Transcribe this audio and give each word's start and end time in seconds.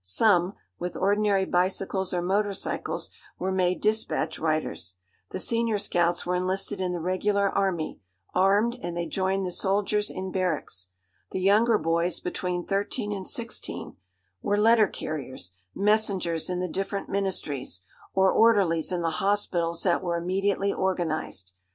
Some, 0.03 0.55
with 0.79 0.97
ordinary 0.97 1.45
bicycles 1.45 2.11
or 2.11 2.23
motorcyles, 2.23 3.11
were 3.37 3.51
made 3.51 3.81
dispatch 3.81 4.39
riders. 4.39 4.95
The 5.29 5.37
senior 5.37 5.77
scouts 5.77 6.25
were 6.25 6.33
enlisted 6.33 6.81
in 6.81 6.91
the 6.91 6.99
regular 6.99 7.51
army, 7.51 7.99
armed, 8.33 8.79
and 8.81 8.97
they 8.97 9.05
joined 9.05 9.45
the 9.45 9.51
soldiers 9.51 10.09
in 10.09 10.31
barracks. 10.31 10.87
The 11.33 11.39
younger 11.39 11.77
boys, 11.77 12.19
between 12.19 12.65
thirteen 12.65 13.11
and 13.11 13.27
sixteen, 13.27 13.95
were 14.41 14.57
letter 14.57 14.87
carriers, 14.87 15.53
messengers 15.75 16.49
in 16.49 16.59
the 16.61 16.67
different 16.67 17.07
ministries, 17.07 17.81
or 18.15 18.31
orderlies 18.31 18.91
in 18.91 19.03
the 19.03 19.11
hospitals 19.21 19.83
that 19.83 20.01
were 20.01 20.17
immediately 20.17 20.73
organised. 20.73 21.53